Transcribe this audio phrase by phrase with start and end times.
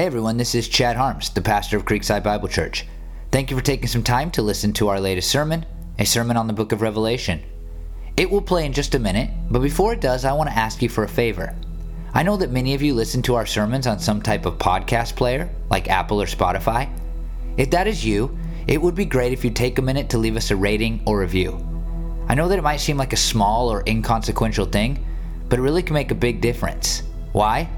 [0.00, 2.86] Hey everyone, this is Chad Harms, the pastor of Creekside Bible Church.
[3.30, 5.66] Thank you for taking some time to listen to our latest sermon,
[5.98, 7.42] a sermon on the book of Revelation.
[8.16, 10.80] It will play in just a minute, but before it does, I want to ask
[10.80, 11.54] you for a favor.
[12.14, 15.16] I know that many of you listen to our sermons on some type of podcast
[15.16, 16.88] player, like Apple or Spotify.
[17.58, 18.34] If that is you,
[18.66, 21.20] it would be great if you take a minute to leave us a rating or
[21.20, 21.62] review.
[22.26, 25.04] I know that it might seem like a small or inconsequential thing,
[25.50, 27.02] but it really can make a big difference.
[27.32, 27.68] Why?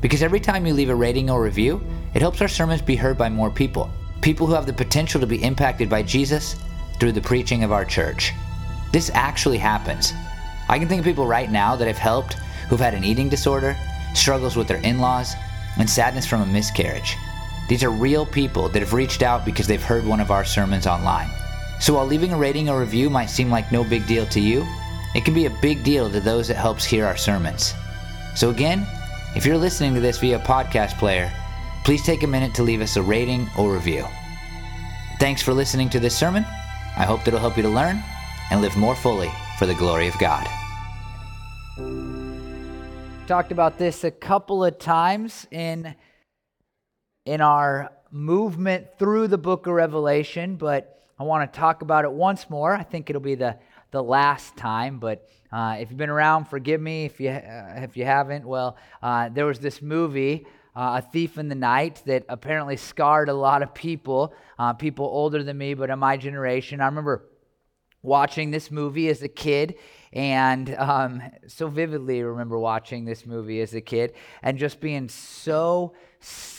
[0.00, 1.80] Because every time you leave a rating or review,
[2.14, 3.90] it helps our sermons be heard by more people.
[4.20, 6.56] People who have the potential to be impacted by Jesus
[6.98, 8.32] through the preaching of our church.
[8.92, 10.12] This actually happens.
[10.68, 12.34] I can think of people right now that have helped
[12.68, 13.76] who've had an eating disorder,
[14.14, 15.34] struggles with their in laws,
[15.78, 17.16] and sadness from a miscarriage.
[17.68, 20.86] These are real people that have reached out because they've heard one of our sermons
[20.86, 21.28] online.
[21.80, 24.66] So while leaving a rating or review might seem like no big deal to you,
[25.14, 27.74] it can be a big deal to those that helps hear our sermons.
[28.34, 28.86] So again,
[29.36, 31.30] if you're listening to this via podcast player,
[31.84, 34.02] please take a minute to leave us a rating or review.
[35.20, 36.42] Thanks for listening to this sermon.
[36.96, 38.02] I hope that it'll help you to learn
[38.50, 40.48] and live more fully for the glory of God.
[43.26, 45.94] Talked about this a couple of times in
[47.26, 52.12] in our movement through the book of Revelation, but I want to talk about it
[52.12, 52.74] once more.
[52.74, 53.58] I think it'll be the
[53.96, 57.06] the last time, but uh, if you've been around, forgive me.
[57.06, 61.38] If you, uh, if you haven't, well, uh, there was this movie, uh, A Thief
[61.38, 65.72] in the Night, that apparently scarred a lot of people, uh, people older than me,
[65.72, 66.82] but in my generation.
[66.82, 67.24] I remember
[68.02, 69.76] watching this movie as a kid
[70.12, 75.94] and um, so vividly remember watching this movie as a kid and just being so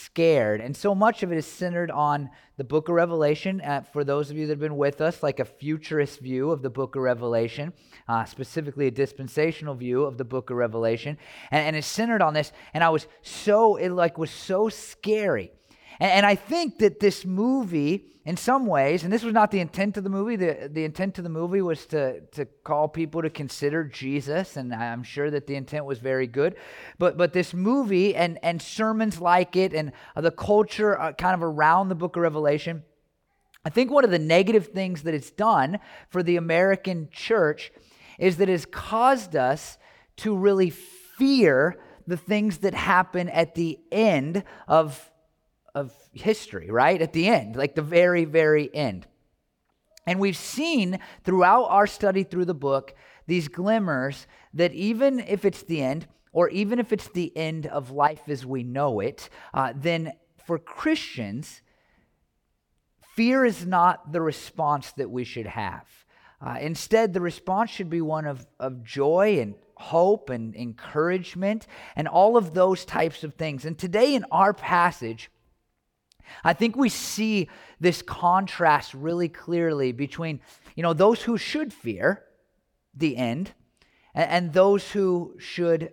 [0.08, 0.62] scared.
[0.62, 3.60] And so much of it is centered on the book of Revelation.
[3.60, 6.62] Uh, for those of you that have been with us, like a futurist view of
[6.62, 7.74] the book of Revelation,
[8.08, 11.18] uh, specifically a dispensational view of the book of Revelation.
[11.50, 12.52] And, and it's centered on this.
[12.72, 15.52] And I was so, it like was so scary.
[16.00, 19.60] And, and I think that this movie, in some ways, and this was not the
[19.60, 23.22] intent of the movie, the, the intent of the movie was to, to call people
[23.22, 26.56] to consider Jesus, and I'm sure that the intent was very good.
[26.98, 31.42] But, but this movie and, and sermons like it and the culture uh, kind of
[31.42, 32.82] around the book of Revelation,
[33.64, 37.72] I think one of the negative things that it's done for the American church
[38.18, 39.78] is that it's caused us
[40.16, 45.10] to really fear the things that happen at the end of
[45.74, 47.00] of history, right?
[47.00, 49.06] At the end, like the very, very end.
[50.06, 52.94] And we've seen throughout our study through the book
[53.26, 57.90] these glimmers that even if it's the end, or even if it's the end of
[57.90, 60.12] life as we know it, uh, then
[60.46, 61.60] for Christians,
[63.14, 65.86] fear is not the response that we should have.
[66.40, 72.08] Uh, instead, the response should be one of, of joy and hope and encouragement and
[72.08, 73.64] all of those types of things.
[73.64, 75.30] And today in our passage,
[76.44, 77.48] I think we see
[77.80, 80.40] this contrast really clearly between,
[80.74, 82.24] you know, those who should fear
[82.94, 83.52] the end
[84.14, 85.92] and, and those who should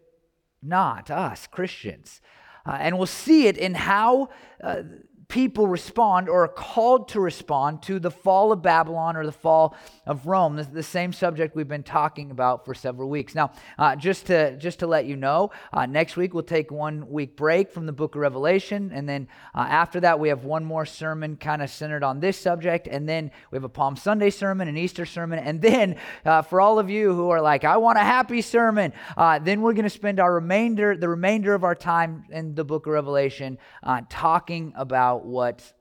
[0.61, 2.21] not, us, Christians.
[2.65, 4.29] Uh, and we'll see it in how
[4.63, 4.81] uh,
[5.27, 9.75] people respond or are called to respond to the fall of Babylon or the fall
[10.05, 10.55] of Rome.
[10.55, 13.33] This is the same subject we've been talking about for several weeks.
[13.33, 17.09] Now, uh, just to just to let you know, uh, next week we'll take one
[17.09, 20.63] week break from the Book of Revelation, and then uh, after that we have one
[20.65, 24.29] more sermon kind of centered on this subject, and then we have a Palm Sunday
[24.29, 27.77] sermon, an Easter sermon, and then uh, for all of you who are like, I
[27.77, 31.63] want a happy sermon, uh, then we're going to spend our remainder the remainder of
[31.63, 35.73] our time in the Book of Revelation uh, talking about about what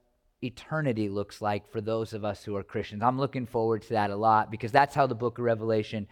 [0.42, 3.02] eternity looks like for those of us who are Christians.
[3.02, 6.06] I'm looking forward to that a lot because that's how the book of Revelation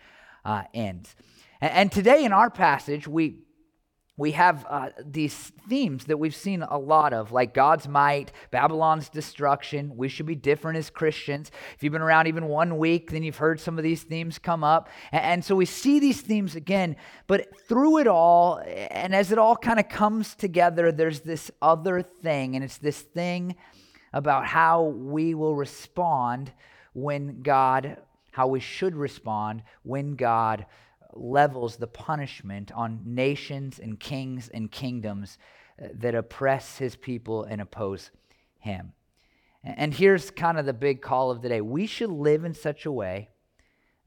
[0.45, 1.15] uh, ends.
[1.61, 3.37] And, and, today in our passage, we
[4.23, 5.35] we have uh, these
[5.69, 9.97] themes that we've seen a lot of, like God's might, Babylon's destruction.
[9.97, 11.51] We should be different as Christians.
[11.75, 14.63] If you've been around even one week, then you've heard some of these themes come
[14.63, 14.89] up.
[15.11, 16.95] And, and so we see these themes again,
[17.27, 22.01] but through it all, and as it all kind of comes together, there's this other
[22.01, 23.57] thing, and it's this thing
[24.13, 26.53] about how we will respond
[26.93, 27.97] when God,
[28.31, 30.65] how we should respond when God
[31.15, 35.39] levels the punishment on nations and kings and kingdoms
[35.83, 38.11] uh, that oppress his people and oppose
[38.59, 38.93] him.
[39.65, 42.85] And here's kind of the big call of the day we should live in such
[42.85, 43.31] a way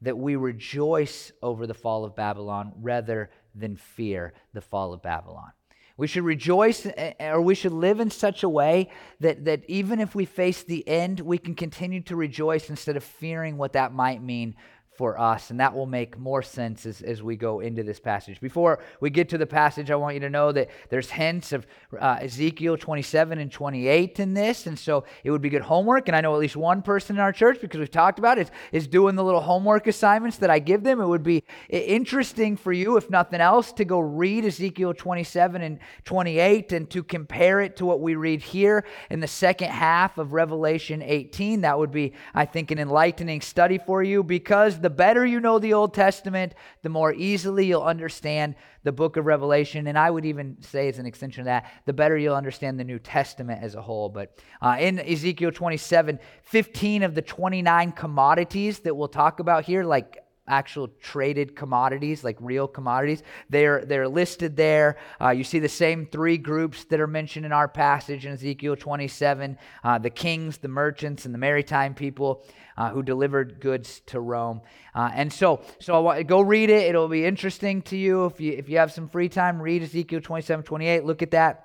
[0.02, 5.52] that we rejoice over the fall of Babylon rather than fear the fall of Babylon.
[5.96, 6.86] We should rejoice
[7.18, 10.86] or we should live in such a way that, that even if we face the
[10.86, 14.56] end, we can continue to rejoice instead of fearing what that might mean
[14.96, 18.40] for us, and that will make more sense as, as we go into this passage.
[18.40, 21.66] Before we get to the passage, I want you to know that there's hints of
[21.98, 26.08] uh, Ezekiel 27 and 28 in this, and so it would be good homework.
[26.08, 28.50] And I know at least one person in our church, because we've talked about it,
[28.72, 31.00] is, is doing the little homework assignments that I give them.
[31.00, 35.78] It would be interesting for you, if nothing else, to go read Ezekiel 27 and
[36.04, 40.32] 28 and to compare it to what we read here in the second half of
[40.32, 41.62] Revelation 18.
[41.62, 45.58] That would be, I think, an enlightening study for you because the better you know
[45.58, 48.54] the Old Testament, the more easily you'll understand
[48.84, 49.88] the book of Revelation.
[49.88, 52.84] And I would even say, as an extension of that, the better you'll understand the
[52.84, 54.08] New Testament as a whole.
[54.08, 59.82] But uh, in Ezekiel 27, 15 of the 29 commodities that we'll talk about here,
[59.82, 63.22] like actual traded commodities, like real commodities.
[63.50, 64.96] They're, they're listed there.
[65.20, 68.76] Uh, you see the same three groups that are mentioned in our passage in Ezekiel
[68.76, 72.44] 27 uh, the kings, the merchants, and the maritime people
[72.76, 74.60] uh, who delivered goods to Rome.
[74.94, 76.88] Uh, and so, so go read it.
[76.88, 78.26] It'll be interesting to you.
[78.26, 81.04] If you, if you have some free time, read Ezekiel 27 28.
[81.04, 81.62] Look at that.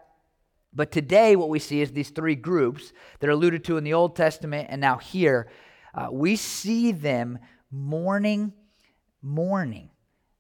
[0.74, 3.94] But today, what we see is these three groups that are alluded to in the
[3.94, 5.50] Old Testament and now here.
[5.94, 7.40] Uh, we see them
[7.70, 8.54] mourning
[9.22, 9.90] mourning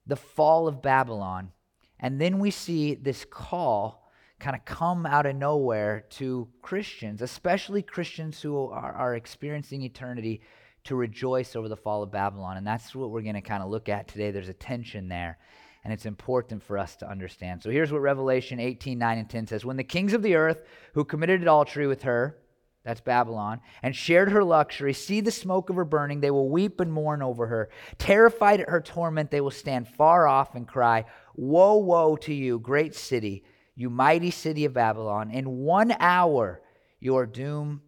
[0.07, 1.51] the fall of Babylon.
[1.99, 4.01] And then we see this call
[4.39, 10.41] kind of come out of nowhere to Christians, especially Christians who are, are experiencing eternity,
[10.83, 12.57] to rejoice over the fall of Babylon.
[12.57, 14.31] And that's what we're going to kind of look at today.
[14.31, 15.37] There's a tension there,
[15.83, 17.61] and it's important for us to understand.
[17.61, 20.63] So here's what Revelation 18 9 and 10 says When the kings of the earth
[20.93, 22.37] who committed adultery with her,
[22.83, 26.79] that's Babylon, and shared her luxury, see the smoke of her burning, they will weep
[26.79, 27.69] and mourn over her.
[27.97, 31.05] Terrified at her torment, they will stand far off and cry,
[31.35, 33.43] Woe, woe to you, great city,
[33.75, 35.31] you mighty city of Babylon.
[35.31, 36.61] In one hour
[36.99, 37.81] your doom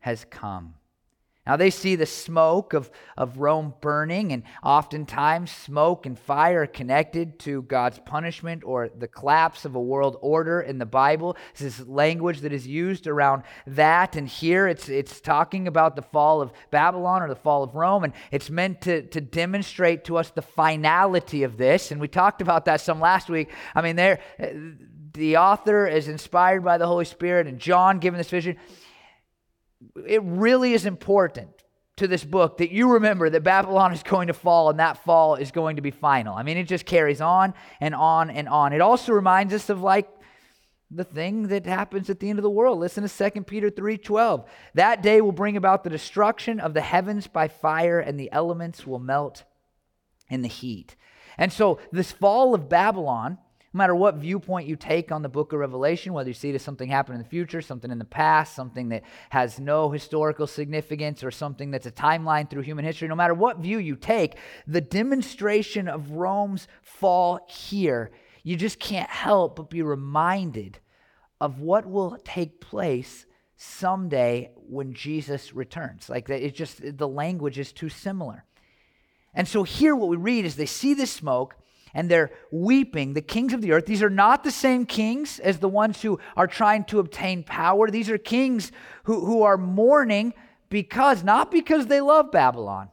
[0.00, 0.74] has come.
[1.46, 6.66] Now they see the smoke of, of Rome burning, and oftentimes smoke and fire are
[6.66, 11.36] connected to God's punishment or the collapse of a world order in the Bible.
[11.56, 16.02] This is language that is used around that, and here it's, it's talking about the
[16.02, 20.18] fall of Babylon or the fall of Rome, and it's meant to, to demonstrate to
[20.18, 21.90] us the finality of this.
[21.90, 23.50] And we talked about that some last week.
[23.74, 24.48] I mean, there uh,
[25.14, 28.56] the author is inspired by the Holy Spirit, and John given this vision
[30.06, 31.50] it really is important
[31.96, 35.34] to this book that you remember that Babylon is going to fall and that fall
[35.34, 36.34] is going to be final.
[36.34, 38.72] I mean, it just carries on and on and on.
[38.72, 40.08] It also reminds us of like
[40.90, 42.78] the thing that happens at the end of the world.
[42.78, 44.46] Listen to 2 Peter 3:12.
[44.74, 48.86] That day will bring about the destruction of the heavens by fire and the elements
[48.86, 49.44] will melt
[50.28, 50.96] in the heat.
[51.36, 53.38] And so this fall of Babylon
[53.72, 56.56] no matter what viewpoint you take on the book of Revelation, whether you see it
[56.56, 60.48] as something happened in the future, something in the past, something that has no historical
[60.48, 64.36] significance, or something that's a timeline through human history, no matter what view you take,
[64.66, 68.10] the demonstration of Rome's fall here,
[68.42, 70.80] you just can't help but be reminded
[71.40, 73.24] of what will take place
[73.56, 76.08] someday when Jesus returns.
[76.08, 78.44] Like it just the language is too similar.
[79.34, 81.54] And so here what we read is they see the smoke
[81.94, 83.86] and they're weeping, the kings of the earth.
[83.86, 87.90] These are not the same kings as the ones who are trying to obtain power.
[87.90, 88.72] These are kings
[89.04, 90.34] who, who are mourning
[90.68, 92.90] because, not because they love Babylon,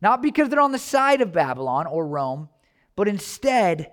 [0.00, 2.48] not because they're on the side of Babylon or Rome,
[2.96, 3.92] but instead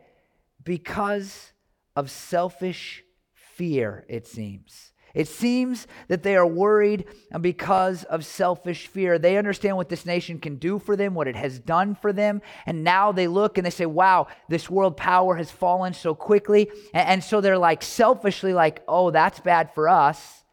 [0.64, 1.54] because
[1.96, 3.04] of selfish
[3.34, 4.92] fear, it seems.
[5.16, 7.06] It seems that they are worried
[7.40, 9.18] because of selfish fear.
[9.18, 12.42] They understand what this nation can do for them, what it has done for them.
[12.66, 16.70] And now they look and they say, wow, this world power has fallen so quickly.
[16.94, 20.44] And, so they're like selfishly, like, oh, that's bad for us.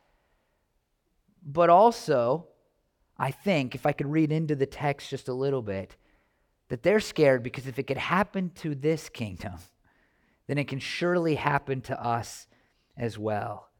[1.44, 2.46] But also,
[3.18, 5.96] I think, if I could read into the text just a little bit,
[6.68, 9.54] that they're scared because if it could happen to this kingdom,
[10.46, 12.46] then it can surely happen to us
[12.96, 13.71] as well.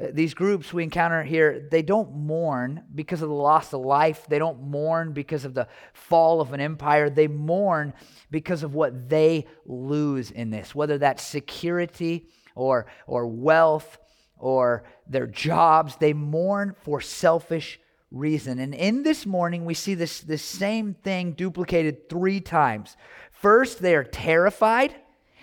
[0.00, 4.26] Uh, these groups we encounter here, they don't mourn because of the loss of life.
[4.28, 7.10] They don't mourn because of the fall of an empire.
[7.10, 7.92] They mourn
[8.30, 13.98] because of what they lose in this, whether that's security or, or wealth
[14.38, 15.96] or their jobs.
[15.96, 17.80] They mourn for selfish
[18.10, 18.58] reason.
[18.58, 22.96] And in this mourning, we see this, this same thing duplicated three times.
[23.30, 24.94] First, they are terrified.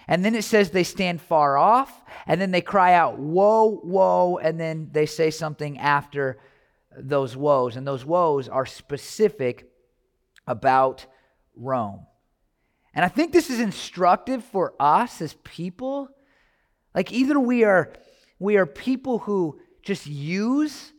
[0.08, 4.38] And then it says they stand far off, and then they cry out, Woe, woe,
[4.38, 6.40] and then they say something after
[6.98, 7.76] those woes.
[7.76, 9.70] And those woes are specific
[10.48, 11.06] about
[11.56, 12.06] Rome.
[12.94, 16.10] And I think this is instructive for us as people.
[16.96, 17.94] Like either we are
[18.40, 20.94] we are people who just use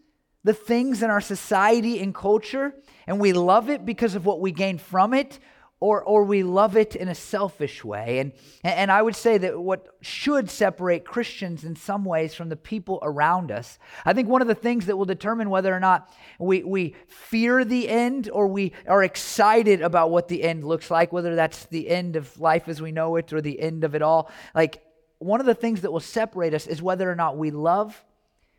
[0.45, 2.75] the things in our society and culture
[3.07, 5.39] and we love it because of what we gain from it,
[5.81, 8.19] or, or we love it in a selfish way.
[8.19, 8.33] And,
[8.65, 12.99] and I would say that what should separate Christians in some ways from the people
[13.03, 16.65] around us, I think one of the things that will determine whether or not we,
[16.65, 21.37] we fear the end or we are excited about what the end looks like, whether
[21.37, 24.31] that's the end of life as we know it or the end of it all,
[24.55, 24.83] like
[25.19, 28.05] one of the things that will separate us is whether or not we love,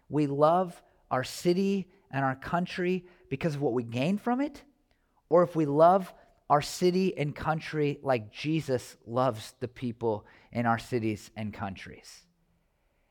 [0.10, 4.64] we love our city and our country because of what we gain from it,
[5.30, 6.14] or if we love
[6.50, 12.24] our city and country like Jesus loves the people in our cities and countries.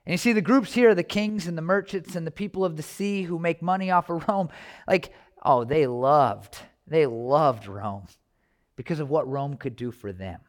[0.04, 2.76] And you see, the groups here, the kings and the merchants and the people of
[2.76, 4.48] the sea who make money off of Rome,
[4.86, 8.06] like, oh, they loved, they loved Rome
[8.74, 10.40] because of what Rome could do for them.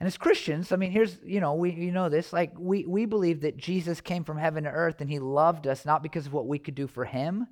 [0.00, 3.06] And as Christians, I mean, here's, you know, we you know this, like we we
[3.06, 6.32] believe that Jesus came from heaven to earth and he loved us not because of
[6.32, 7.46] what we could do for him,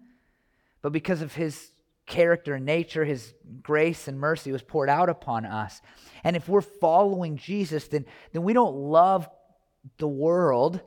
[0.82, 1.70] but because of his
[2.12, 5.80] character and nature, his grace and mercy was poured out upon us.
[6.22, 9.28] And if we're following Jesus, then, then we don't love
[9.96, 10.82] the world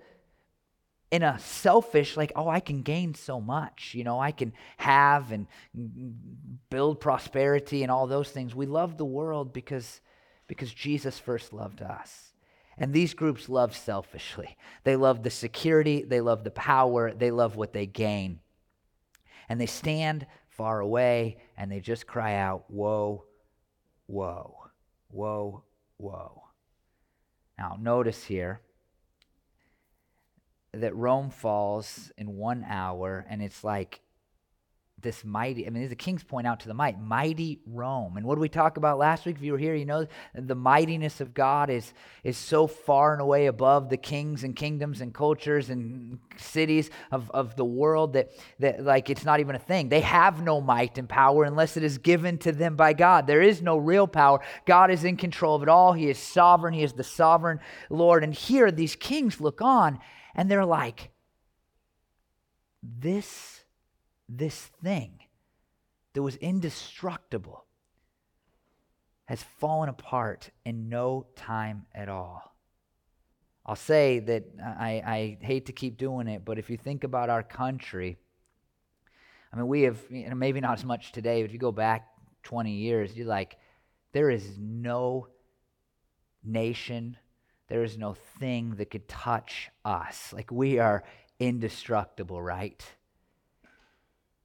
[1.09, 3.95] in a selfish, like, oh, I can gain so much.
[3.95, 5.47] You know, I can have and
[6.69, 8.53] build prosperity and all those things.
[8.53, 10.01] We love the world because,
[10.47, 12.33] because Jesus first loved us.
[12.77, 14.57] And these groups love selfishly.
[14.83, 18.41] They love the security, they love the power, they love what they gain.
[19.49, 23.25] And they stand far away, and they just cry out, Woe,
[24.07, 24.55] woe,
[25.11, 25.63] woe,
[25.97, 26.43] woe.
[27.57, 28.61] Now, notice here
[30.73, 34.01] that Rome falls in one hour, and it's like
[35.05, 38.17] this mighty, I mean, the kings point out to the might, mighty Rome.
[38.17, 39.37] And what did we talk about last week?
[39.37, 41.93] If you were here, you know the mightiness of God is,
[42.23, 47.31] is so far and away above the kings and kingdoms and cultures and cities of,
[47.31, 49.87] of the world that, that, like, it's not even a thing.
[49.87, 53.27] They have no might and power unless it is given to them by God.
[53.27, 54.41] There is no real power.
[54.65, 55.93] God is in control of it all.
[55.93, 57.59] He is sovereign, He is the sovereign
[57.89, 58.23] Lord.
[58.23, 59.99] And here, these kings look on
[60.33, 61.11] and they're like,
[62.81, 63.64] this
[64.27, 65.19] this thing
[66.13, 67.65] that was indestructible
[69.25, 72.55] has fallen apart in no time at all.
[73.65, 77.29] I'll say that I, I hate to keep doing it, but if you think about
[77.29, 78.17] our country,
[79.51, 81.71] I mean, we have, you know, maybe not as much today, but if you go
[81.71, 82.07] back
[82.43, 83.57] 20 years, you're like,
[84.11, 85.27] there is no
[86.43, 87.17] nation,
[87.67, 90.31] there is no thing that could touch us.
[90.31, 91.03] Like, we are
[91.39, 92.85] indestructible, right?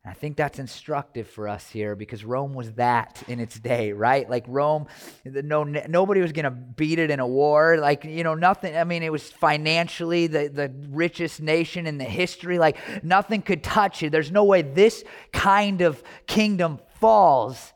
[0.02, 4.28] I think that's instructive for us here because Rome was that in its day, right?
[4.28, 4.87] Like Rome,
[5.26, 7.76] no, nobody was going to beat it in a war.
[7.76, 8.75] Like, you know, nothing.
[8.75, 12.59] I mean, it was financially the, the richest nation in the history.
[12.59, 14.11] Like, nothing could touch it.
[14.11, 15.04] There's no way this
[15.35, 17.75] kind of kingdom falls.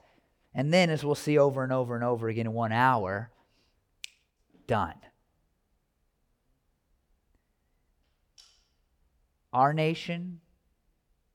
[0.55, 3.31] And then, as we'll see over and over and over again in one hour,
[4.67, 4.95] done.
[9.53, 10.41] Our nation,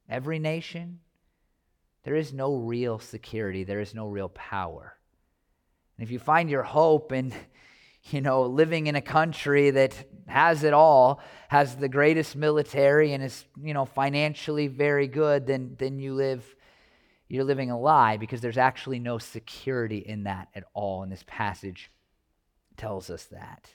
[0.10, 1.00] every nation,
[2.04, 4.98] there is no real security, there is no real power.
[5.98, 7.34] And if you find your hope in,
[8.10, 9.94] you know, living in a country that
[10.28, 15.76] has it all, has the greatest military and is, you know, financially very good, then
[15.78, 16.56] then you live
[17.28, 21.04] you're living a lie because there's actually no security in that at all.
[21.04, 21.92] And this passage
[22.76, 23.70] tells us that.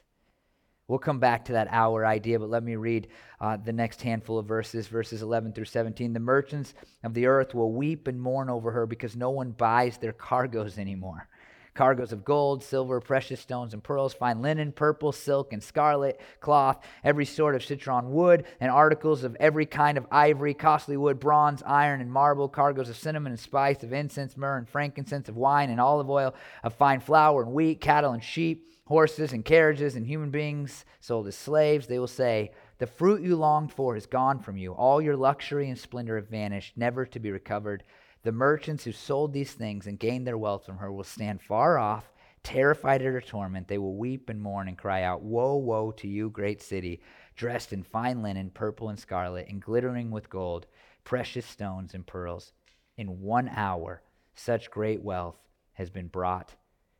[0.86, 3.08] We'll come back to that hour idea, but let me read
[3.40, 6.12] uh, the next handful of verses, verses 11 through 17.
[6.12, 9.96] The merchants of the earth will weep and mourn over her because no one buys
[9.96, 11.26] their cargoes anymore.
[11.72, 16.84] Cargoes of gold, silver, precious stones, and pearls, fine linen, purple, silk, and scarlet cloth,
[17.02, 21.62] every sort of citron wood, and articles of every kind of ivory, costly wood, bronze,
[21.66, 25.70] iron, and marble, cargoes of cinnamon and spice, of incense, myrrh, and frankincense, of wine
[25.70, 30.06] and olive oil, of fine flour and wheat, cattle and sheep horses and carriages and
[30.06, 34.40] human beings sold as slaves, they will say, The fruit you longed for is gone
[34.40, 34.72] from you.
[34.72, 37.84] All your luxury and splendor have vanished, never to be recovered.
[38.22, 41.78] The merchants who sold these things and gained their wealth from her will stand far
[41.78, 42.12] off,
[42.42, 43.68] terrified at her torment.
[43.68, 47.00] They will weep and mourn and cry out, Woe, woe to you, great city,
[47.36, 50.66] dressed in fine linen, purple and scarlet, and glittering with gold,
[51.04, 52.52] precious stones and pearls.
[52.96, 54.02] In one hour,
[54.34, 55.36] such great wealth
[55.74, 56.54] has been brought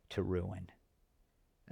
[0.09, 0.69] to ruin.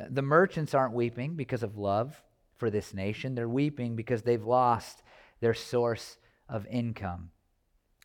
[0.10, 2.22] The merchants aren't weeping because of love
[2.58, 5.04] for this nation, they're weeping because they've lost
[5.42, 7.32] their source of income.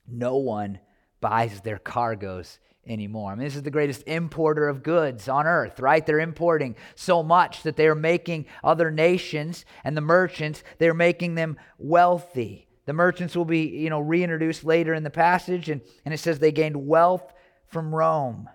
[0.07, 0.81] No one
[1.21, 3.31] buys their cargoes anymore.
[3.31, 6.05] I mean, this is the greatest importer of goods on earth, right?
[6.05, 11.57] They're importing so much that they're making other nations and the merchants, they're making them
[11.79, 12.67] wealthy.
[12.87, 16.39] The merchants will be, you know, reintroduced later in the passage, and, and it says
[16.39, 17.35] they gained wealth
[17.67, 18.49] from Rome.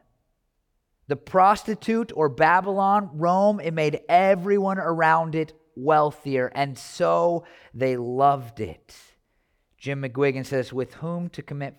[1.14, 8.60] The prostitute or Babylon, Rome, it made everyone around it wealthier, and so they loved
[8.60, 8.96] it.
[9.78, 11.76] Jim McGuiggan says, with whom to commit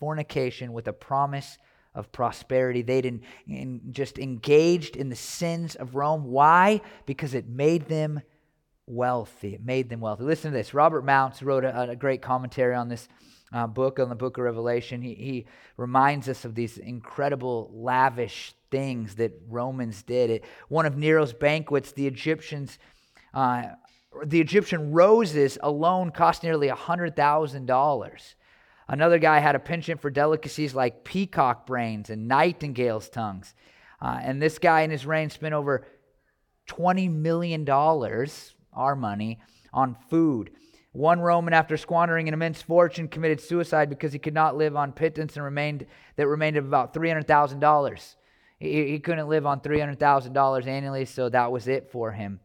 [0.00, 1.56] fornication with a promise
[1.94, 2.82] of prosperity.
[2.82, 6.24] They'd in, in just engaged in the sins of Rome.
[6.24, 6.80] Why?
[7.06, 8.22] Because it made them
[8.88, 9.54] wealthy.
[9.54, 10.24] It made them wealthy.
[10.24, 10.74] Listen to this.
[10.74, 13.08] Robert Mounce wrote a, a great commentary on this
[13.52, 15.00] uh, book, on the book of Revelation.
[15.00, 20.30] He, he reminds us of these incredible, lavish things that Romans did.
[20.32, 22.80] At one of Nero's banquets, the Egyptians.
[23.32, 23.66] Uh,
[24.24, 28.34] the Egyptian roses alone cost nearly $100,000.
[28.88, 33.54] Another guy had a penchant for delicacies like peacock brains and nightingale's tongues.
[34.02, 35.86] Uh, and this guy in his reign spent over
[36.68, 37.68] $20 million,
[38.72, 39.38] our money,
[39.72, 40.50] on food.
[40.90, 44.90] One Roman, after squandering an immense fortune, committed suicide because he could not live on
[44.92, 48.16] pittance and remained that remained of about three hundred thousand dollars.
[48.64, 52.12] He, he couldn't live on three hundred thousand dollars annually, so that was it for
[52.12, 52.40] him.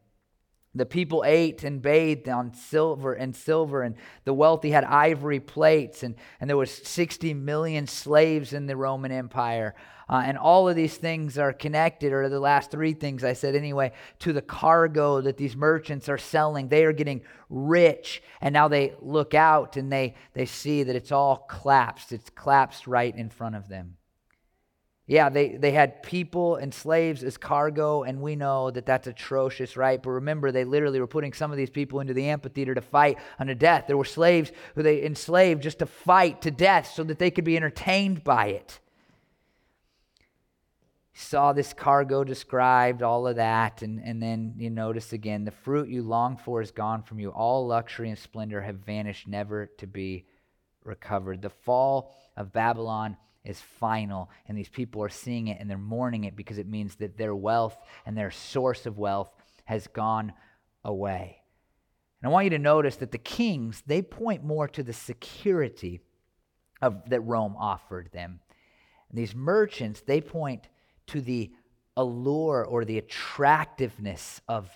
[0.76, 6.04] The people ate and bathed on silver and silver, and the wealthy had ivory plates,
[6.04, 9.74] and, and there was 60 million slaves in the Roman Empire.
[10.08, 13.56] Uh, and all of these things are connected, or the last three things I said
[13.56, 16.68] anyway, to the cargo that these merchants are selling.
[16.68, 21.12] They are getting rich, and now they look out and they, they see that it's
[21.12, 22.12] all collapsed.
[22.12, 23.96] It's collapsed right in front of them.
[25.10, 29.76] Yeah, they, they had people and slaves as cargo, and we know that that's atrocious,
[29.76, 30.00] right?
[30.00, 33.18] But remember, they literally were putting some of these people into the amphitheater to fight
[33.40, 33.86] unto death.
[33.88, 37.44] There were slaves who they enslaved just to fight to death so that they could
[37.44, 38.80] be entertained by it.
[41.16, 45.90] Saw this cargo described, all of that, and, and then you notice again the fruit
[45.90, 47.30] you long for is gone from you.
[47.30, 50.28] All luxury and splendor have vanished, never to be
[50.84, 51.42] recovered.
[51.42, 56.26] The fall of Babylon is final, and these people are seeing it and they're mourning
[56.26, 59.34] it because it means that their wealth and their source of wealth
[59.66, 60.34] has gone
[60.84, 61.42] away.
[62.22, 66.02] And I want you to notice that the kings, they point more to the security
[66.82, 68.40] of, that Rome offered them.
[69.10, 70.68] And these merchants, they point
[71.08, 71.52] to the
[71.96, 74.70] allure or the attractiveness of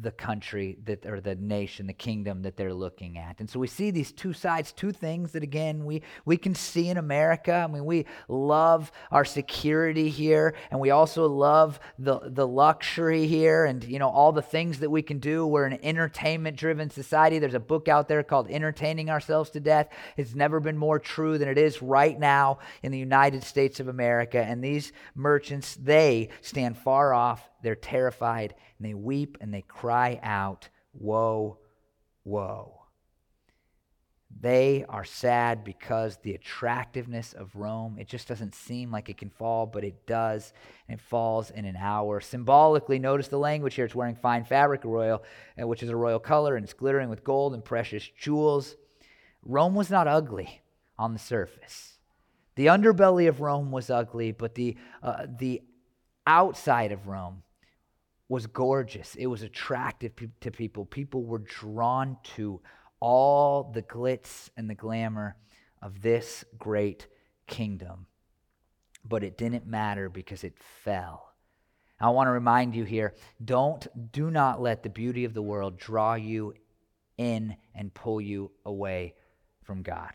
[0.00, 3.40] the country that or the nation the kingdom that they're looking at.
[3.40, 6.88] And so we see these two sides two things that again we we can see
[6.88, 7.52] in america.
[7.52, 13.64] I mean we love our security here and we also love the the luxury here
[13.64, 15.46] and you know all the things that we can do.
[15.46, 17.38] We're an entertainment driven society.
[17.38, 19.88] There's a book out there called entertaining ourselves to death.
[20.16, 23.88] It's never been more true than it is right now in the united states of
[23.88, 29.62] america and these merchants they stand far off they're terrified and they weep and they
[29.62, 31.58] cry out, Woe,
[32.24, 32.78] woe.
[34.40, 39.30] They are sad because the attractiveness of Rome, it just doesn't seem like it can
[39.30, 40.52] fall, but it does,
[40.86, 42.20] and it falls in an hour.
[42.20, 43.86] Symbolically, notice the language here.
[43.86, 45.24] It's wearing fine fabric, royal,
[45.60, 48.76] uh, which is a royal color, and it's glittering with gold and precious jewels.
[49.44, 50.60] Rome was not ugly
[50.98, 51.98] on the surface.
[52.54, 55.62] The underbelly of Rome was ugly, but the, uh, the
[56.26, 57.42] outside of Rome
[58.28, 59.14] was gorgeous.
[59.14, 60.84] It was attractive to people.
[60.84, 62.60] People were drawn to
[63.00, 65.36] all the glitz and the glamour
[65.80, 67.06] of this great
[67.46, 68.06] kingdom.
[69.04, 71.32] But it didn't matter because it fell.
[72.00, 73.14] I want to remind you here
[73.44, 76.54] don't, do not let the beauty of the world draw you
[77.16, 79.14] in and pull you away
[79.62, 80.12] from God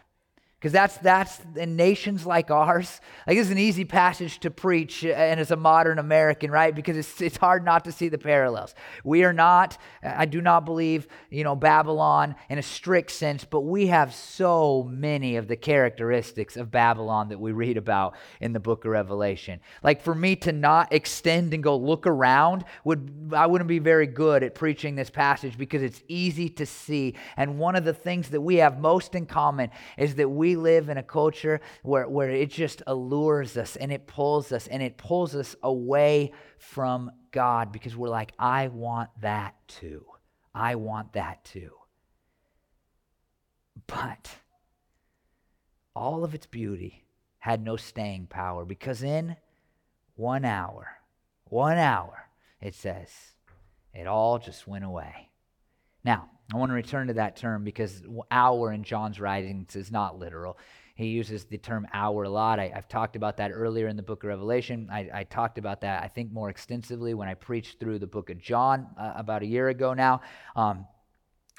[0.63, 5.09] because that's that's in nations like ours like it's an easy passage to preach uh,
[5.09, 6.73] and as a modern american right?
[6.73, 8.73] Because it's, it's hard not to see the parallels.
[9.03, 13.43] We are not uh, i do not believe you know babylon in a strict sense
[13.43, 18.53] but we have so many of the characteristics of babylon that we read about in
[18.53, 19.59] the book of revelation.
[19.83, 24.07] Like for me to not extend and go look around would i wouldn't be very
[24.07, 27.15] good at preaching this passage because it's easy to see.
[27.35, 30.89] And one of the things that we have most in common is that we live
[30.89, 34.97] in a culture where, where it just allures us and it pulls us and it
[34.97, 40.05] pulls us away from God because we're like, I want that too.
[40.53, 41.71] I want that too.
[43.87, 44.29] But
[45.95, 47.05] all of its beauty
[47.39, 49.35] had no staying power because in
[50.15, 50.97] one hour,
[51.45, 52.29] one hour,
[52.61, 53.09] it says,
[53.93, 55.29] it all just went away.
[56.03, 60.19] Now, I want to return to that term because hour in John's writings is not
[60.19, 60.57] literal.
[60.95, 62.59] He uses the term hour a lot.
[62.59, 64.89] I, have talked about that earlier in the book of Revelation.
[64.91, 68.29] I, I, talked about that, I think, more extensively when I preached through the book
[68.29, 70.21] of John uh, about a year ago now.
[70.55, 70.85] Um,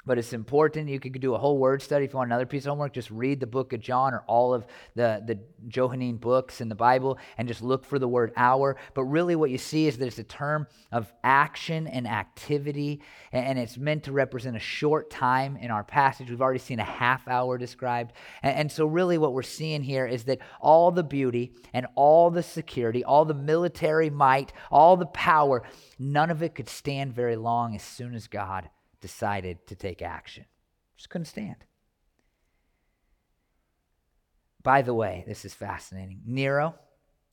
[0.05, 0.89] but it's important.
[0.89, 2.93] You could do a whole word study if you want another piece of homework.
[2.93, 4.65] Just read the book of John or all of
[4.95, 8.77] the, the Johannine books in the Bible and just look for the word hour.
[8.93, 13.57] But really, what you see is that it's a term of action and activity, and
[13.57, 16.29] it's meant to represent a short time in our passage.
[16.29, 18.13] We've already seen a half hour described.
[18.43, 22.29] And, and so, really, what we're seeing here is that all the beauty and all
[22.29, 25.63] the security, all the military might, all the power,
[25.97, 28.69] none of it could stand very long as soon as God
[29.05, 30.45] decided to take action.
[30.97, 31.57] Just couldn't stand.
[34.63, 36.21] By the way, this is fascinating.
[36.25, 36.73] Nero,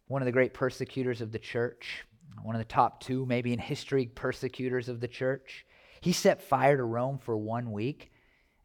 [0.06, 2.04] one of the great persecutors of the church,
[2.42, 5.64] one of the top two, maybe in history, persecutors of the church,
[6.02, 8.12] he set fire to Rome for one week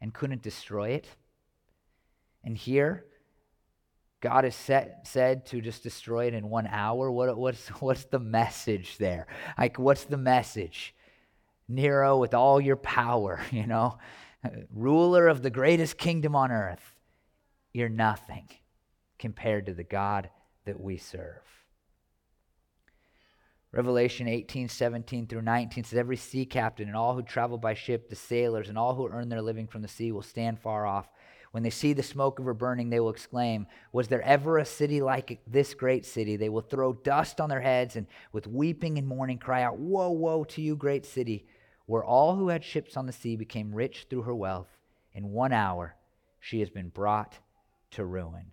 [0.02, 1.08] and couldn't destroy it.
[2.44, 3.06] And here,
[4.20, 7.10] God is set, said to just destroy it in one hour.
[7.10, 9.28] What, what's, what's the message there?
[9.56, 10.94] Like, what's the message?
[11.68, 13.98] Nero, with all your power, you know,
[14.74, 16.94] ruler of the greatest kingdom on earth,
[17.72, 18.48] you're nothing
[19.18, 20.30] compared to the God
[20.64, 21.42] that we serve.
[23.70, 28.08] Revelation 18, 17 through 19 says, Every sea captain and all who travel by ship,
[28.08, 31.08] the sailors, and all who earn their living from the sea will stand far off.
[31.50, 34.64] When they see the smoke of her burning, they will exclaim, Was there ever a
[34.64, 36.36] city like this great city?
[36.36, 40.10] They will throw dust on their heads and with weeping and mourning cry out, Woe,
[40.10, 41.46] woe to you, great city!
[41.88, 44.68] Where all who had ships on the sea became rich through her wealth.
[45.14, 45.96] In one hour,
[46.38, 47.38] she has been brought
[47.92, 48.52] to ruin.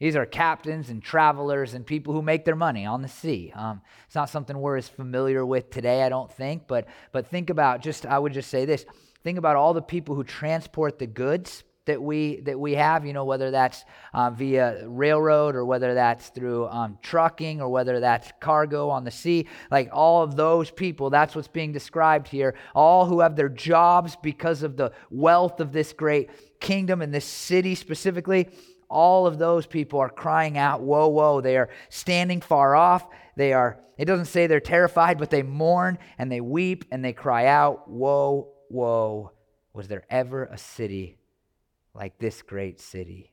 [0.00, 3.52] These are captains and travelers and people who make their money on the sea.
[3.54, 7.50] Um, it's not something we're as familiar with today, I don't think, but, but think
[7.50, 8.86] about just, I would just say this
[9.22, 13.12] think about all the people who transport the goods that we that we have you
[13.12, 18.32] know whether that's uh, via railroad or whether that's through um, trucking or whether that's
[18.40, 22.54] cargo on the sea like all of those people that's what's being described here.
[22.74, 27.24] All who have their jobs because of the wealth of this great kingdom and this
[27.24, 28.48] city specifically
[28.88, 33.06] all of those people are crying out woe woe they are standing far off.
[33.36, 37.12] They are it doesn't say they're terrified but they mourn and they weep and they
[37.12, 39.32] cry out woe woe
[39.72, 41.18] was there ever a city
[41.94, 43.32] like this great city.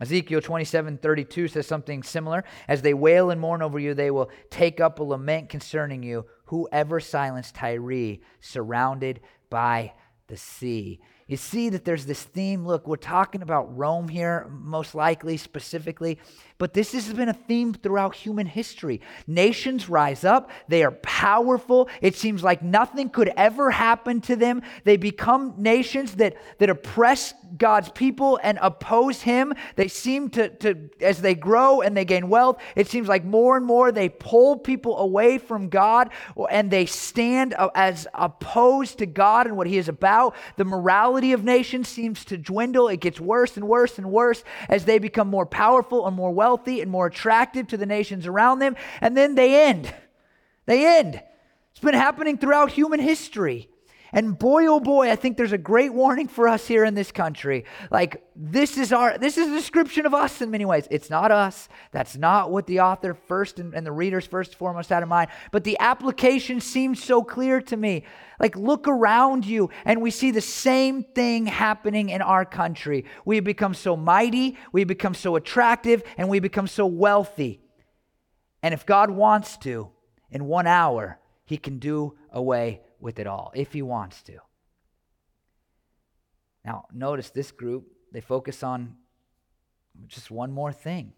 [0.00, 2.44] Ezekiel 27 32 says something similar.
[2.68, 6.26] As they wail and mourn over you, they will take up a lament concerning you.
[6.46, 9.94] Whoever silenced Tyre, surrounded by
[10.28, 11.00] the sea.
[11.28, 12.66] You see that there's this theme.
[12.66, 16.18] Look, we're talking about Rome here, most likely, specifically.
[16.56, 19.02] But this has been a theme throughout human history.
[19.26, 21.90] Nations rise up, they are powerful.
[22.00, 24.62] It seems like nothing could ever happen to them.
[24.84, 29.54] They become nations that, that oppress God's people and oppose Him.
[29.76, 33.56] They seem to, to, as they grow and they gain wealth, it seems like more
[33.56, 36.10] and more they pull people away from God
[36.50, 40.34] and they stand as opposed to God and what He is about.
[40.56, 42.88] The morality of nations seems to dwindle.
[42.88, 46.48] It gets worse and worse and worse as they become more powerful and more wealthy
[46.48, 49.94] wealthy and more attractive to the nations around them, and then they end.
[50.66, 51.22] They end.
[51.70, 53.68] It's been happening throughout human history.
[54.12, 57.12] And boy, oh boy, I think there's a great warning for us here in this
[57.12, 57.66] country.
[57.90, 60.88] Like, this is our, this is a description of us in many ways.
[60.90, 61.68] It's not us.
[61.92, 65.08] That's not what the author first and, and the readers first and foremost had in
[65.10, 65.30] mind.
[65.52, 68.04] But the application seems so clear to me.
[68.40, 73.04] Like, look around you, and we see the same thing happening in our country.
[73.24, 77.60] We become so mighty, we become so attractive, and we become so wealthy.
[78.62, 79.90] And if God wants to,
[80.30, 84.38] in one hour, He can do away with it all if he wants to.
[86.64, 88.96] Now, notice this group, they focus on
[90.06, 91.12] just one more thing.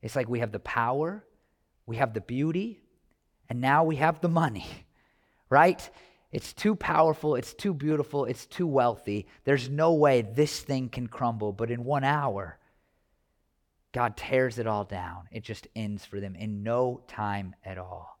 [0.00, 1.24] It's like we have the power,
[1.86, 2.82] we have the beauty,
[3.48, 4.66] and now we have the money,
[5.50, 5.88] right?
[6.32, 9.26] It's too powerful, it's too beautiful, it's too wealthy.
[9.44, 12.58] There's no way this thing can crumble, but in one hour,
[13.92, 15.28] God tears it all down.
[15.30, 18.11] It just ends for them in no time at all.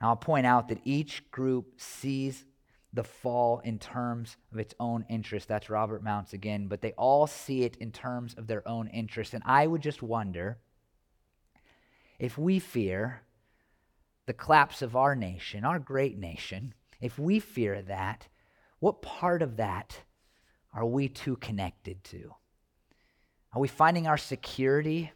[0.00, 2.44] Now, I'll point out that each group sees
[2.92, 5.48] the fall in terms of its own interest.
[5.48, 9.34] That's Robert Mounce again, but they all see it in terms of their own interest.
[9.34, 10.58] And I would just wonder
[12.18, 13.22] if we fear
[14.26, 18.28] the collapse of our nation, our great nation, if we fear that,
[18.80, 20.00] what part of that
[20.72, 22.34] are we too connected to?
[23.52, 25.12] Are we finding our security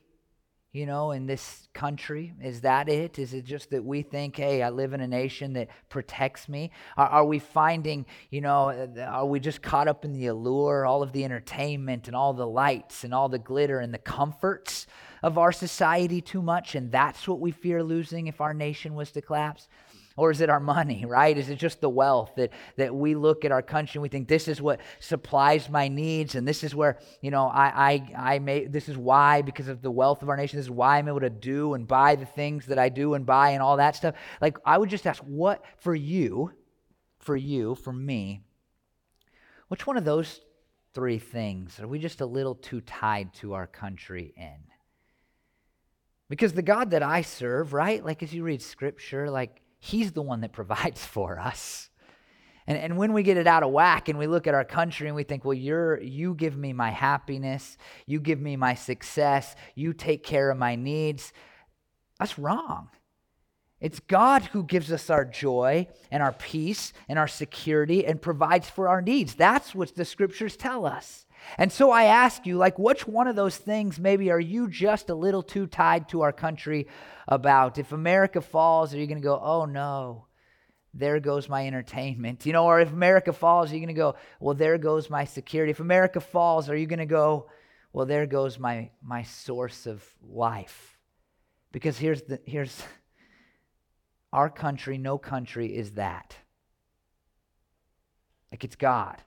[0.73, 2.33] you know, in this country?
[2.41, 3.19] Is that it?
[3.19, 6.71] Is it just that we think, hey, I live in a nation that protects me?
[6.97, 10.87] Are, are, we finding, you know, uh, are we just caught up in the allure,
[10.87, 14.87] all of the entertainment and all the lights and all the glitter and the comforts
[15.25, 16.77] of our society too much?
[16.77, 19.69] And that's what we fear losing if our nation was to collapse?
[20.21, 21.37] Or is it our money, right?
[21.37, 24.29] Is it just the wealth that, that we look at our country and we think
[24.29, 28.39] this is what supplies my needs and this is where, you know, I, I, I
[28.39, 31.09] may, this is why, because of the wealth of our nation, this is why I'm
[31.09, 33.97] able to do and buy the things that I do and buy and all that
[33.97, 34.15] stuff.
[34.43, 36.53] Like, I would just ask, what for you,
[37.19, 38.43] for you, for me,
[39.69, 40.41] which one of those
[40.93, 44.59] three things are we just a little too tied to our country in?
[46.29, 48.05] Because the God that I serve, right?
[48.05, 51.89] Like as you read scripture, like He's the one that provides for us.
[52.67, 55.09] And, and when we get it out of whack and we look at our country
[55.09, 59.57] and we think, well, you're, you give me my happiness, you give me my success,
[59.75, 61.33] you take care of my needs,
[62.21, 62.91] that's wrong.
[63.81, 68.69] It's God who gives us our joy and our peace and our security and provides
[68.69, 69.35] for our needs.
[69.35, 71.25] That's what the scriptures tell us.
[71.59, 75.11] And so I ask you, like, which one of those things maybe are you just
[75.11, 76.87] a little too tied to our country
[77.29, 77.79] about?
[77.79, 80.27] If America falls, are you going to go, oh no,
[80.95, 82.47] there goes my entertainment?
[82.47, 85.25] You know, or if America falls, are you going to go, well, there goes my
[85.25, 85.71] security?
[85.71, 87.49] If America falls, are you going to go,
[87.93, 90.99] well, there goes my, my source of life?
[91.73, 92.83] Because here's the, here's
[94.33, 96.37] our country, no country is that.
[98.51, 99.23] Like it's God.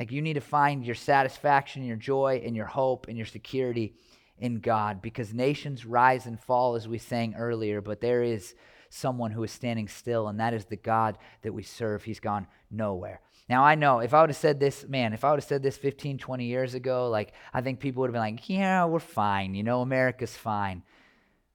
[0.00, 3.94] Like you need to find your satisfaction, your joy, and your hope and your security
[4.38, 8.54] in God because nations rise and fall, as we sang earlier, but there is
[8.88, 12.02] someone who is standing still, and that is the God that we serve.
[12.02, 13.20] He's gone nowhere.
[13.46, 15.62] Now, I know if I would have said this, man, if I would have said
[15.62, 19.00] this 15, 20 years ago, like, I think people would have been like, yeah, we're
[19.00, 19.54] fine.
[19.54, 20.82] You know, America's fine.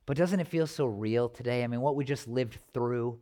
[0.06, 1.64] But doesn't it feel so real today?
[1.64, 3.18] I mean, what we just lived through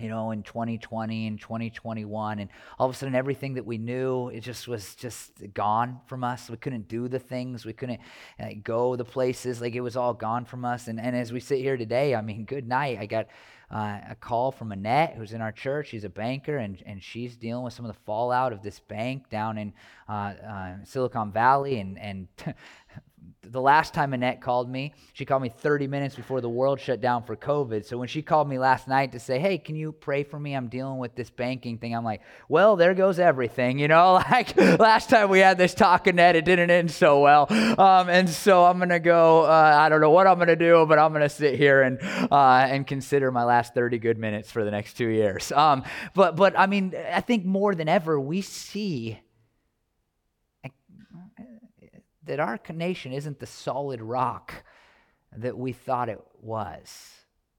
[0.00, 2.38] you know, in 2020 and 2021.
[2.38, 6.24] And all of a sudden, everything that we knew, it just was just gone from
[6.24, 6.48] us.
[6.48, 8.00] We couldn't do the things, we couldn't
[8.38, 9.60] uh, go the places.
[9.60, 10.88] Like it was all gone from us.
[10.88, 12.98] And, and as we sit here today, I mean, good night.
[12.98, 13.28] I got
[13.70, 15.88] uh, a call from Annette, who's in our church.
[15.88, 19.30] She's a banker, and, and she's dealing with some of the fallout of this bank
[19.30, 19.72] down in
[20.08, 21.78] uh, uh Silicon Valley.
[21.78, 22.28] And, and
[23.50, 27.00] the last time Annette called me, she called me 30 minutes before the world shut
[27.00, 27.84] down for COVID.
[27.84, 30.54] So when she called me last night to say, hey, can you pray for me?
[30.54, 31.94] I'm dealing with this banking thing.
[31.94, 33.78] I'm like, well, there goes everything.
[33.78, 37.46] You know, like last time we had this talk, Annette, it didn't end so well.
[37.50, 40.56] Um, and so I'm going to go, uh, I don't know what I'm going to
[40.56, 44.18] do, but I'm going to sit here and, uh, and consider my last 30 good
[44.18, 45.50] minutes for the next two years.
[45.52, 45.82] Um,
[46.14, 49.18] but, but I mean, I think more than ever, we see
[52.30, 54.62] that our nation isn't the solid rock
[55.36, 57.10] that we thought it was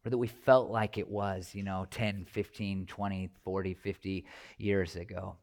[0.06, 4.26] or that we felt like it was, you know, 10, 15, 20, 40, 50
[4.58, 5.36] years ago.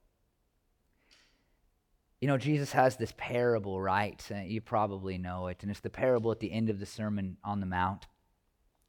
[2.23, 4.19] You know, Jesus has this parable, right?
[4.35, 5.59] Uh, you probably know it.
[5.61, 8.07] And it's the parable at the end of the Sermon on the Mount.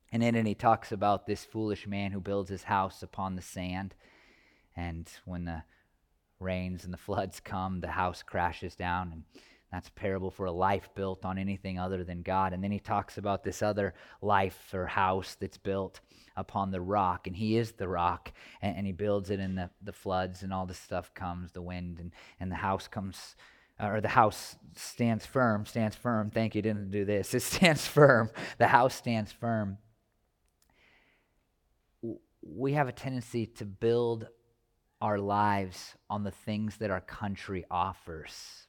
[0.10, 3.42] And in it, he talks about this foolish man who builds his house upon the
[3.42, 3.94] sand.
[4.74, 5.64] And when the
[6.40, 9.12] rains and the floods come, the house crashes down.
[9.12, 9.24] And
[9.72, 12.54] that's a parable for a life built on anything other than God.
[12.54, 16.00] And then he talks about this other life or house that's built
[16.36, 19.70] upon the rock, and he is the rock, and, and he builds it, and the,
[19.84, 23.36] the floods and all this stuff comes, the wind, and, and the house comes,
[23.80, 26.32] uh, or the house stands firm, stands firm.
[26.32, 27.34] Thank you, didn't do this.
[27.34, 28.32] It stands firm.
[28.58, 29.78] The house stands firm.
[32.42, 34.28] We have a tendency to build
[35.02, 38.68] our lives on the things that our country offers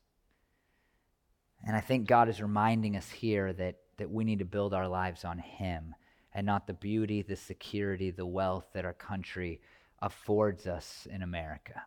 [1.66, 4.88] and I think God is reminding us here that, that we need to build our
[4.88, 5.94] lives on Him
[6.32, 9.60] and not the beauty, the security, the wealth that our country
[10.00, 11.82] affords us in America.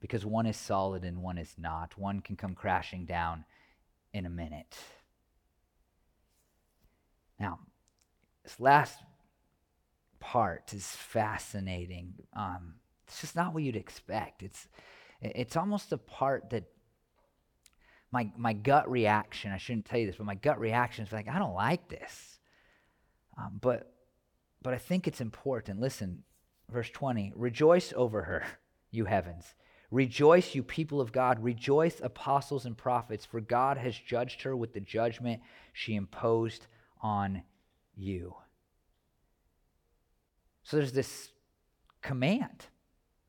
[0.00, 1.96] Because one is solid and one is not.
[1.98, 3.44] One can come crashing down
[4.12, 4.76] in a minute.
[7.38, 7.58] Now,
[8.42, 8.98] this last
[10.20, 12.14] part is fascinating.
[12.34, 12.74] Um,
[13.06, 14.42] it's just not what you'd expect.
[14.42, 14.68] It's,
[15.20, 16.64] it's almost a part that
[18.14, 21.26] my, my gut reaction, I shouldn't tell you this, but my gut reaction is like,
[21.26, 22.38] I don't like this.
[23.36, 23.92] Um, but,
[24.62, 25.80] but I think it's important.
[25.80, 26.22] Listen,
[26.70, 28.44] verse 20 Rejoice over her,
[28.92, 29.56] you heavens.
[29.90, 31.42] Rejoice, you people of God.
[31.42, 36.68] Rejoice, apostles and prophets, for God has judged her with the judgment she imposed
[37.02, 37.42] on
[37.96, 38.36] you.
[40.62, 41.30] So there's this
[42.00, 42.66] command.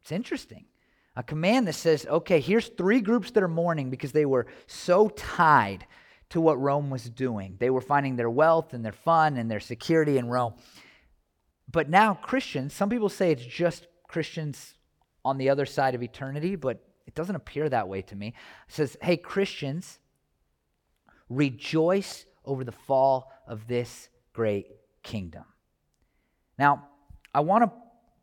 [0.03, 0.65] It's interesting
[1.15, 5.09] a command that says, okay, here's three groups that are mourning because they were so
[5.09, 5.85] tied
[6.29, 7.55] to what Rome was doing.
[7.59, 10.55] They were finding their wealth and their fun and their security in Rome.
[11.71, 14.73] But now, Christians, some people say it's just Christians
[15.23, 18.29] on the other side of eternity, but it doesn't appear that way to me.
[18.29, 18.33] It
[18.73, 19.99] says, hey, Christians,
[21.29, 24.67] rejoice over the fall of this great
[25.03, 25.45] kingdom.
[26.57, 26.87] Now,
[27.33, 27.71] I want to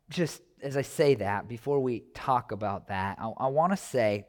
[0.09, 4.25] just, as I say that, before we talk about that, I, I want to say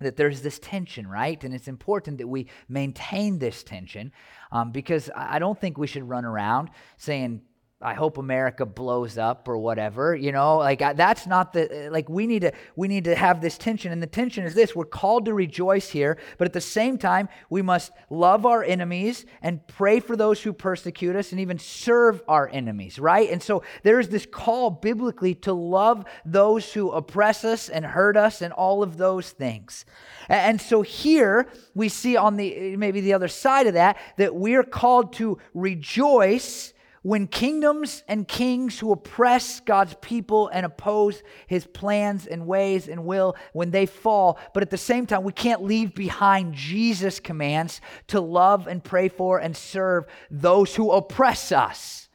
[0.00, 1.42] that there's this tension, right?
[1.44, 4.12] And it's important that we maintain this tension
[4.50, 7.42] um, because I don't think we should run around saying,
[7.84, 11.88] I hope America blows up or whatever, you know, like I, that's not the eh,
[11.90, 14.74] like we need to we need to have this tension and the tension is this
[14.74, 19.26] we're called to rejoice here, but at the same time we must love our enemies
[19.42, 23.30] and pray for those who persecute us and even serve our enemies, right?
[23.30, 28.16] And so there is this call biblically to love those who oppress us and hurt
[28.16, 29.84] us and all of those things.
[30.30, 34.34] And so here we see on the eh, maybe the other side of that that
[34.34, 36.72] we are called to rejoice
[37.04, 43.04] when kingdoms and kings who oppress God's people and oppose his plans and ways and
[43.04, 47.82] will, when they fall, but at the same time, we can't leave behind Jesus' commands
[48.06, 52.08] to love and pray for and serve those who oppress us.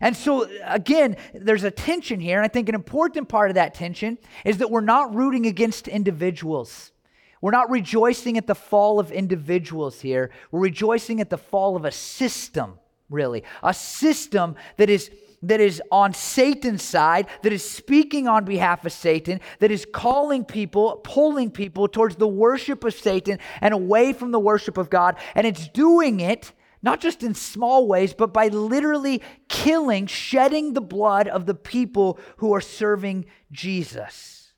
[0.00, 2.36] And so, again, there's a tension here.
[2.36, 5.88] And I think an important part of that tension is that we're not rooting against
[5.88, 6.92] individuals.
[7.40, 10.30] We're not rejoicing at the fall of individuals here.
[10.52, 13.44] We're rejoicing at the fall of a system really.
[13.62, 15.10] A system that is
[15.42, 20.44] that is on Satan's side, that is speaking on behalf of Satan, that is calling
[20.44, 25.16] people, pulling people towards the worship of Satan and away from the worship of God.
[25.36, 30.80] And it's doing it not just in small ways, but by literally killing, shedding the
[30.80, 34.52] blood of the people who are serving Jesus.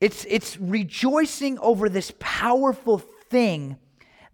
[0.00, 3.78] It's, it's rejoicing over this powerful thing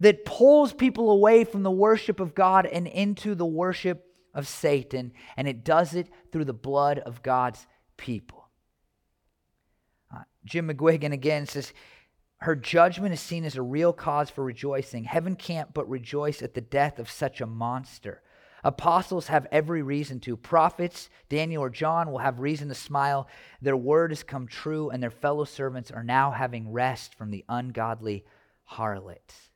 [0.01, 5.13] that pulls people away from the worship of God and into the worship of Satan,
[5.37, 7.65] and it does it through the blood of God's
[7.97, 8.49] people.
[10.13, 11.71] Uh, Jim McGuiggan again says,
[12.37, 15.03] her judgment is seen as a real cause for rejoicing.
[15.03, 18.23] Heaven can't but rejoice at the death of such a monster.
[18.63, 20.35] Apostles have every reason to.
[20.35, 23.27] Prophets, Daniel or John, will have reason to smile.
[23.61, 27.45] Their word has come true, and their fellow servants are now having rest from the
[27.47, 28.25] ungodly
[28.63, 29.50] harlots.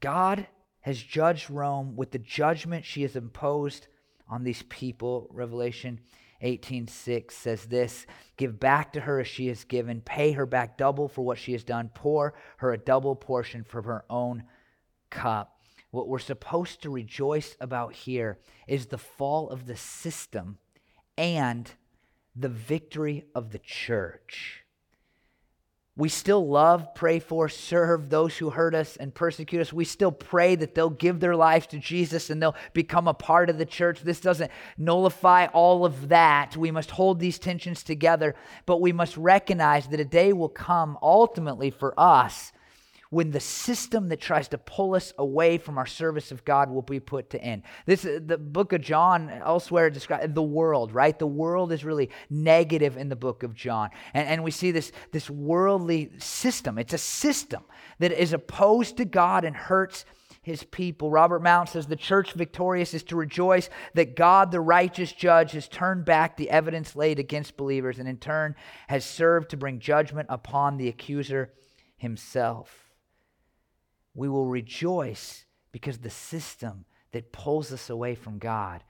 [0.00, 0.46] God
[0.80, 3.88] has judged Rome with the judgment she has imposed
[4.28, 5.28] on these people.
[5.32, 6.00] Revelation
[6.42, 8.06] 18:6 says this,
[8.36, 11.52] give back to her as she has given, pay her back double for what she
[11.52, 14.44] has done, pour her a double portion from her own
[15.10, 15.60] cup.
[15.90, 20.58] What we're supposed to rejoice about here is the fall of the system
[21.16, 21.72] and
[22.34, 24.65] the victory of the church.
[25.98, 29.72] We still love, pray for, serve those who hurt us and persecute us.
[29.72, 33.48] We still pray that they'll give their lives to Jesus and they'll become a part
[33.48, 34.00] of the church.
[34.02, 36.54] This doesn't nullify all of that.
[36.54, 38.34] We must hold these tensions together,
[38.66, 42.52] but we must recognize that a day will come ultimately for us
[43.10, 46.82] when the system that tries to pull us away from our service of God will
[46.82, 47.62] be put to end.
[47.86, 51.18] This uh, the book of John elsewhere describes the world, right?
[51.18, 53.90] The world is really negative in the book of John.
[54.14, 56.78] And, and we see this, this worldly system.
[56.78, 57.62] It's a system
[57.98, 60.04] that is opposed to God and hurts
[60.42, 61.10] his people.
[61.10, 65.66] Robert Mounce says the church victorious is to rejoice that God, the righteous judge, has
[65.66, 68.54] turned back the evidence laid against believers and in turn
[68.86, 71.52] has served to bring judgment upon the accuser
[71.96, 72.85] himself
[74.16, 78.82] we will rejoice because the system that pulls us away from God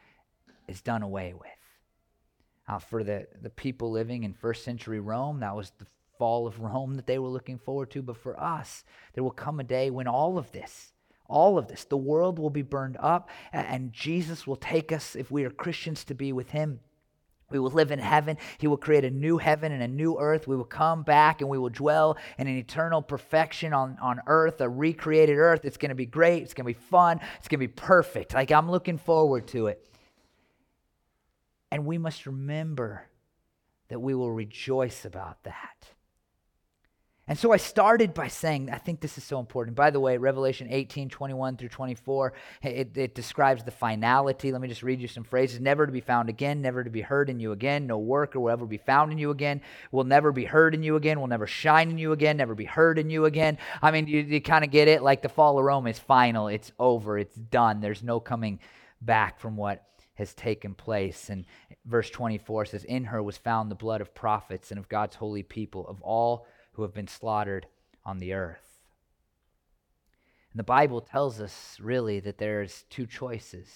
[0.69, 1.51] is done away with.
[2.69, 5.87] Uh, for the, the people living in first century Rome, that was the
[6.19, 8.03] fall of Rome that they were looking forward to.
[8.03, 8.85] But for us,
[9.15, 10.93] there will come a day when all of this,
[11.29, 15.31] all of this, the world will be burned up, and Jesus will take us, if
[15.31, 16.81] we are Christians, to be with Him.
[17.51, 18.39] We will live in heaven.
[18.59, 20.49] He will create a new heaven and a new earth.
[20.49, 24.61] We will come back and we will dwell in an eternal perfection on, on earth,
[24.61, 25.65] a recreated earth.
[25.65, 26.43] It's going to be great.
[26.43, 27.21] It's going to be fun.
[27.39, 28.35] It's going to be perfect.
[28.35, 29.89] Like, I'm looking forward to it.
[31.71, 33.09] And we must remember
[33.89, 35.91] that we will rejoice about that.
[37.29, 39.77] And so I started by saying, I think this is so important.
[39.77, 44.53] By the way, Revelation 18, 21 through 24, it, it, describes the finality.
[44.53, 45.59] Let me just read you some phrases.
[45.59, 47.89] Never to be found again, never to be heard in you again.
[47.89, 49.61] No worker will ever be found in you again,
[49.91, 52.65] will never be heard in you again, will never shine in you again, never be
[52.65, 53.59] heard in you again.
[53.83, 55.03] I mean, you, you kind of get it.
[55.03, 57.81] Like the fall of Rome is final, it's over, it's done.
[57.81, 58.61] There's no coming
[59.01, 59.83] back from what
[60.15, 61.29] has taken place.
[61.29, 61.45] And
[61.85, 65.43] verse 24 says, In her was found the blood of prophets and of God's holy
[65.43, 66.47] people, of all
[66.77, 67.67] who have been slaughtered
[68.05, 68.81] on the earth.
[70.53, 73.69] And the Bible tells us really that there's two choices.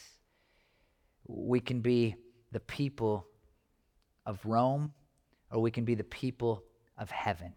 [1.26, 2.16] We can be
[2.52, 3.26] the people
[4.26, 4.92] of Rome,
[5.50, 6.62] or we can be the people
[6.98, 7.54] of heaven.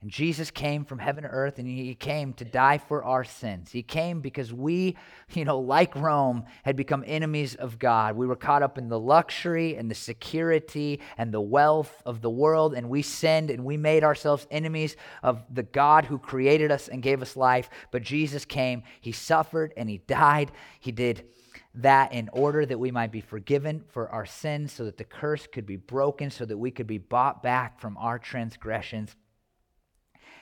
[0.00, 3.72] And Jesus came from heaven to earth and he came to die for our sins.
[3.72, 4.96] He came because we,
[5.32, 8.16] you know, like Rome, had become enemies of God.
[8.16, 12.30] We were caught up in the luxury and the security and the wealth of the
[12.30, 14.94] world, and we sinned and we made ourselves enemies
[15.24, 17.68] of the God who created us and gave us life.
[17.90, 20.52] But Jesus came, he suffered and he died.
[20.78, 21.26] He did
[21.74, 25.48] that in order that we might be forgiven for our sins, so that the curse
[25.48, 29.16] could be broken, so that we could be bought back from our transgressions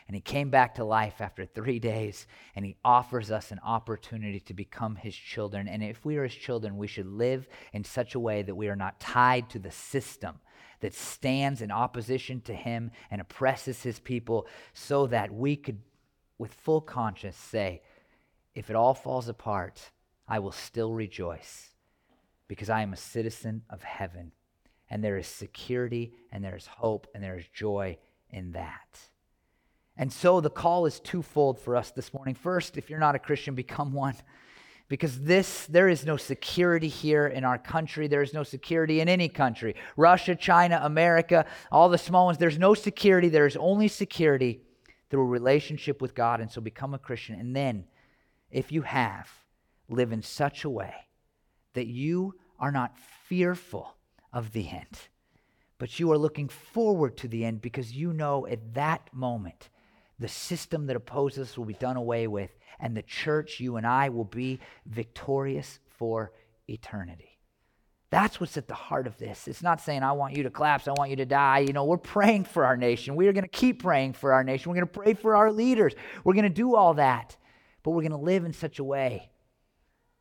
[0.06, 4.38] and he came back to life after three days, and he offers us an opportunity
[4.40, 5.66] to become his children.
[5.66, 8.68] And if we are his children, we should live in such a way that we
[8.68, 10.36] are not tied to the system
[10.80, 15.80] that stands in opposition to him and oppresses his people, so that we could,
[16.38, 17.82] with full conscience, say,
[18.54, 19.90] if it all falls apart,
[20.28, 21.70] I will still rejoice
[22.48, 24.32] because I am a citizen of heaven.
[24.88, 27.98] And there is security and there is hope and there is joy
[28.30, 29.00] in that.
[29.98, 32.34] And so the call is twofold for us this morning.
[32.34, 34.14] First, if you're not a Christian, become one.
[34.88, 38.06] Because this, there is no security here in our country.
[38.06, 39.74] There is no security in any country.
[39.96, 43.28] Russia, China, America, all the small ones, there's no security.
[43.28, 44.60] There is only security
[45.10, 46.40] through a relationship with God.
[46.40, 47.40] And so become a Christian.
[47.40, 47.84] And then,
[48.50, 49.28] if you have,
[49.88, 50.94] live in such a way
[51.74, 53.96] that you are not fearful
[54.32, 55.08] of the end,
[55.78, 59.68] but you are looking forward to the end because you know at that moment
[60.18, 62.50] the system that opposes us will be done away with,
[62.80, 66.32] and the church, you and I, will be victorious for
[66.68, 67.38] eternity.
[68.10, 69.48] That's what's at the heart of this.
[69.48, 71.60] It's not saying, I want you to collapse, I want you to die.
[71.60, 73.16] You know, we're praying for our nation.
[73.16, 74.70] We are going to keep praying for our nation.
[74.70, 75.94] We're going to pray for our leaders.
[76.22, 77.36] We're going to do all that.
[77.82, 79.30] But we're going to live in such a way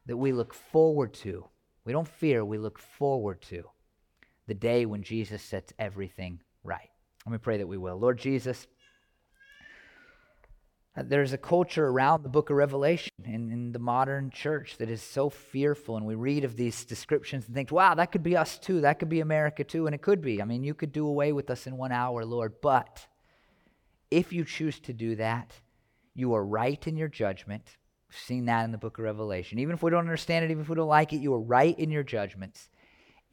[0.08, 1.46] that we look forward to.
[1.84, 3.64] We don't fear, we look forward to
[4.48, 6.89] the day when Jesus sets everything right.
[7.26, 7.98] Let me pray that we will.
[7.98, 8.68] Lord Jesus,
[11.04, 15.02] there's a culture around the book of Revelation in, in the modern church that is
[15.02, 15.98] so fearful.
[15.98, 18.82] And we read of these descriptions and think, wow, that could be us too.
[18.82, 19.88] That could be America too.
[19.88, 20.41] And it could be.
[20.41, 22.54] I mean, you could do away with us in one hour, Lord.
[22.62, 23.06] But
[24.10, 25.52] if you choose to do that,
[26.14, 27.78] you are right in your judgment.
[28.10, 29.60] We've seen that in the book of Revelation.
[29.60, 31.78] Even if we don't understand it, even if we don't like it, you are right
[31.78, 32.70] in your judgments.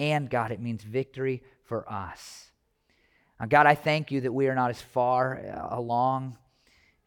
[0.01, 2.51] And God, it means victory for us.
[3.39, 6.39] Now, God, I thank you that we are not as far uh, along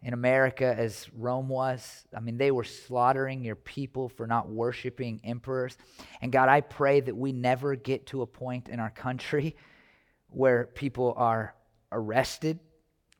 [0.06, 2.06] in America as Rome was.
[2.16, 5.80] I mean, they were slaughtering your people for not worshiping emperors.
[6.22, 9.56] And God, I pray that we never get to a point in our country
[10.30, 11.56] where people are
[11.92, 12.60] arrested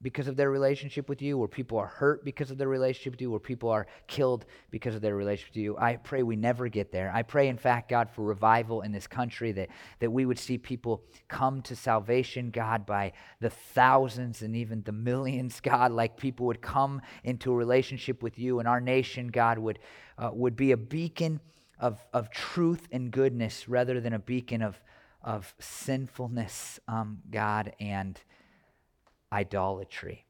[0.02, 3.22] because of their relationship with you, where people are hurt because of their relationship with
[3.22, 5.78] you, where people are killed because of their relationship with you.
[5.78, 7.12] I pray we never get there.
[7.14, 9.70] I pray, in fact, God, for revival in this country, that,
[10.00, 14.92] that we would see people come to salvation, God, by the thousands and even the
[14.92, 19.58] millions, God, like people would come into a relationship with you, and our nation, God,
[19.58, 19.80] would,
[20.18, 21.40] uh, would be a beacon
[21.80, 24.80] of, of truth and goodness rather than a beacon of,
[25.22, 28.20] of sinfulness, um, God, and
[29.36, 30.26] idolatry.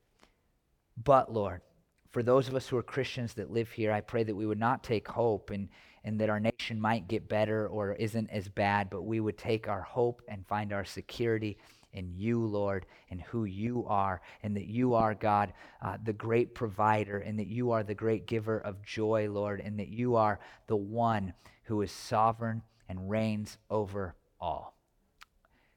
[1.03, 1.61] But, Lord,
[2.09, 4.59] for those of us who are Christians that live here, I pray that we would
[4.59, 5.69] not take hope and,
[6.03, 9.67] and that our nation might get better or isn't as bad, but we would take
[9.67, 11.57] our hope and find our security
[11.93, 16.55] in you, Lord, and who you are, and that you are, God, uh, the great
[16.55, 20.39] provider, and that you are the great giver of joy, Lord, and that you are
[20.67, 21.33] the one
[21.65, 24.75] who is sovereign and reigns over all.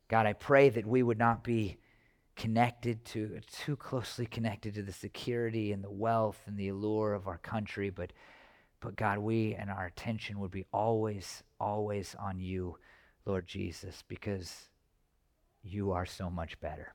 [0.09, 1.79] God, I pray that we would not be
[2.39, 7.26] connected to, too closely connected to the security and the wealth and the allure of
[7.26, 8.12] our country, but,
[8.80, 12.78] but God, we and our attention would be always, always on you,
[13.26, 14.68] Lord Jesus, because
[15.64, 16.95] you are so much better.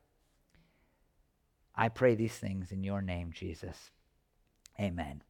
[1.75, 3.91] I pray these things in your name, Jesus.
[4.79, 5.23] Amen.